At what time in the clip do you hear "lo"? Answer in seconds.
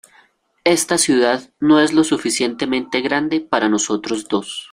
1.93-2.03